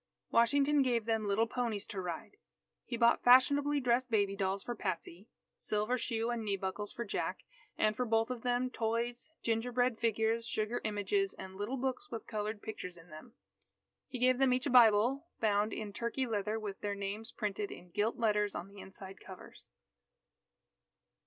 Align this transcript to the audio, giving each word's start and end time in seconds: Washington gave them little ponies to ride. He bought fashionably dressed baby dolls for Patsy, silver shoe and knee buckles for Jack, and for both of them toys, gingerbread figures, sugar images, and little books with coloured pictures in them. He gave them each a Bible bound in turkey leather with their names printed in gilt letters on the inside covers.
Washington 0.31 0.81
gave 0.81 1.05
them 1.05 1.27
little 1.27 1.45
ponies 1.45 1.85
to 1.85 2.01
ride. 2.01 2.37
He 2.85 2.97
bought 2.97 3.21
fashionably 3.23 3.79
dressed 3.79 4.09
baby 4.09 4.35
dolls 4.35 4.63
for 4.63 4.73
Patsy, 4.73 5.27
silver 5.59 5.95
shoe 5.95 6.31
and 6.31 6.43
knee 6.43 6.57
buckles 6.57 6.91
for 6.91 7.05
Jack, 7.05 7.43
and 7.77 7.95
for 7.95 8.03
both 8.03 8.31
of 8.31 8.41
them 8.41 8.71
toys, 8.71 9.29
gingerbread 9.43 9.99
figures, 9.99 10.47
sugar 10.47 10.81
images, 10.83 11.35
and 11.35 11.55
little 11.55 11.77
books 11.77 12.09
with 12.09 12.25
coloured 12.25 12.63
pictures 12.63 12.97
in 12.97 13.11
them. 13.11 13.35
He 14.07 14.17
gave 14.17 14.39
them 14.39 14.53
each 14.53 14.65
a 14.65 14.71
Bible 14.71 15.27
bound 15.39 15.71
in 15.71 15.93
turkey 15.93 16.25
leather 16.25 16.59
with 16.59 16.81
their 16.81 16.95
names 16.95 17.31
printed 17.31 17.69
in 17.69 17.91
gilt 17.91 18.17
letters 18.17 18.55
on 18.55 18.69
the 18.69 18.79
inside 18.79 19.19
covers. 19.21 19.69